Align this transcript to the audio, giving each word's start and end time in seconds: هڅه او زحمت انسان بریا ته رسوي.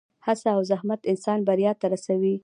هڅه 0.27 0.49
او 0.55 0.61
زحمت 0.71 1.01
انسان 1.11 1.39
بریا 1.47 1.71
ته 1.79 1.85
رسوي. 1.93 2.35